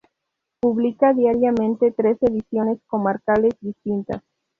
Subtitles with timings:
[0.59, 4.23] Publica diariamente tres ediciones comarcales distintas.